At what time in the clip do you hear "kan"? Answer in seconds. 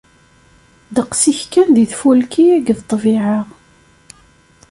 1.51-1.69